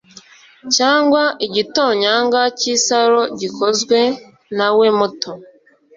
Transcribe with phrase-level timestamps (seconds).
[0.75, 3.99] cyangwa igitonyanga cy'isaro gikozwe
[4.57, 5.31] na we muto